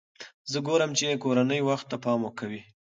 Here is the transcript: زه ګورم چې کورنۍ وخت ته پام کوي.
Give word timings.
زه 0.51 0.59
ګورم 0.67 0.91
چې 0.97 1.21
کورنۍ 1.23 1.61
وخت 1.63 1.85
ته 1.91 1.97
پام 2.03 2.21
کوي. 2.39 2.61